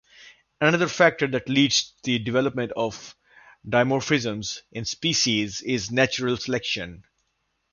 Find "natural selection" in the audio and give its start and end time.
5.91-7.03